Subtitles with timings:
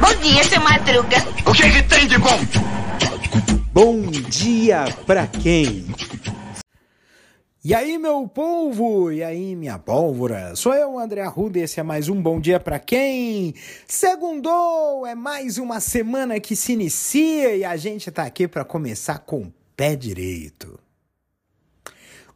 [0.00, 1.16] Bom dia, seu Madruga.
[1.46, 2.38] O que, que tem de bom?
[3.72, 5.86] Bom dia pra quem?
[7.64, 9.10] E aí, meu povo?
[9.10, 10.54] E aí, minha pólvora?
[10.54, 13.52] Sou eu, André Arruda, e esse é mais um Bom Dia Pra Quem?
[13.88, 15.04] Segundou!
[15.04, 19.40] É mais uma semana que se inicia e a gente tá aqui para começar com
[19.42, 20.78] o pé direito.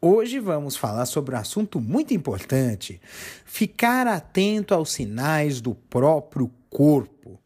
[0.00, 3.00] Hoje vamos falar sobre um assunto muito importante:
[3.44, 7.40] ficar atento aos sinais do próprio corpo.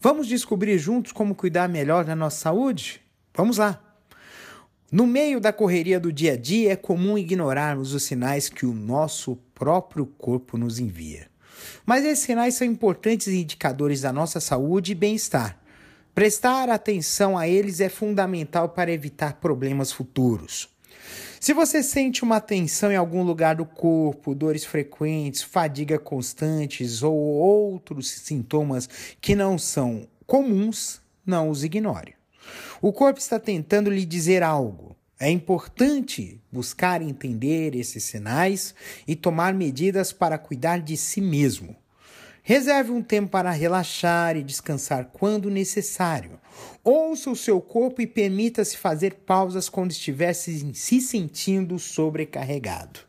[0.00, 3.02] Vamos descobrir juntos como cuidar melhor da nossa saúde?
[3.34, 3.82] Vamos lá!
[4.90, 8.72] No meio da correria do dia a dia, é comum ignorarmos os sinais que o
[8.72, 11.26] nosso próprio corpo nos envia.
[11.84, 15.58] Mas esses sinais são importantes indicadores da nossa saúde e bem-estar.
[16.14, 20.70] Prestar atenção a eles é fundamental para evitar problemas futuros.
[21.40, 27.14] Se você sente uma tensão em algum lugar do corpo, dores frequentes, fadiga constantes ou
[27.16, 28.88] outros sintomas
[29.20, 32.14] que não são comuns, não os ignore.
[32.80, 34.96] O corpo está tentando lhe dizer algo.
[35.20, 38.74] É importante buscar entender esses sinais
[39.06, 41.74] e tomar medidas para cuidar de si mesmo.
[42.48, 46.40] Reserve um tempo para relaxar e descansar quando necessário.
[46.82, 53.00] Ouça o seu corpo e permita-se fazer pausas quando estiver se sentindo sobrecarregado.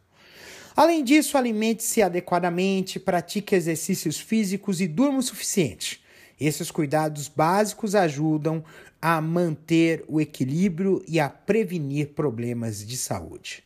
[0.76, 6.04] Além disso, alimente-se adequadamente, pratique exercícios físicos e durma o suficiente.
[6.38, 8.62] Esses cuidados básicos ajudam
[9.02, 13.64] a manter o equilíbrio e a prevenir problemas de saúde.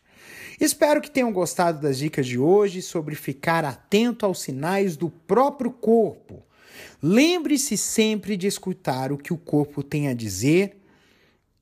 [0.60, 5.72] Espero que tenham gostado das dicas de hoje sobre ficar atento aos sinais do próprio
[5.72, 6.44] corpo.
[7.02, 10.78] Lembre-se sempre de escutar o que o corpo tem a dizer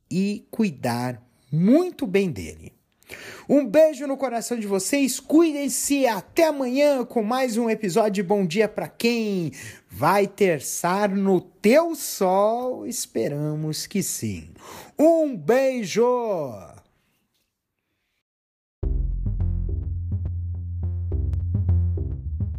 [0.10, 2.74] e cuidar muito bem dele.
[3.48, 8.46] Um beijo no coração de vocês, cuidem-se, até amanhã com mais um episódio de Bom
[8.46, 9.52] Dia para quem
[9.90, 14.50] vai terçar no teu sol, esperamos que sim.
[14.98, 16.81] Um beijo!